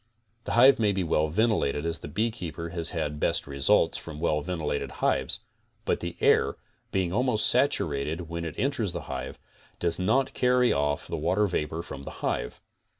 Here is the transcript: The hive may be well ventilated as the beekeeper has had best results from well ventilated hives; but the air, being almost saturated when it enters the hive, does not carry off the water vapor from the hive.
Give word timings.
The 0.45 0.53
hive 0.53 0.79
may 0.79 0.93
be 0.93 1.03
well 1.03 1.27
ventilated 1.27 1.85
as 1.85 1.99
the 1.99 2.07
beekeeper 2.07 2.69
has 2.69 2.89
had 2.89 3.19
best 3.19 3.45
results 3.45 3.99
from 3.99 4.19
well 4.19 4.41
ventilated 4.41 4.93
hives; 4.93 5.41
but 5.85 5.99
the 5.99 6.17
air, 6.19 6.55
being 6.91 7.13
almost 7.13 7.45
saturated 7.47 8.21
when 8.27 8.43
it 8.43 8.57
enters 8.57 8.93
the 8.93 9.01
hive, 9.01 9.37
does 9.79 9.99
not 9.99 10.33
carry 10.33 10.73
off 10.73 11.05
the 11.07 11.17
water 11.17 11.45
vapor 11.45 11.83
from 11.83 12.01
the 12.01 12.25
hive. 12.25 12.59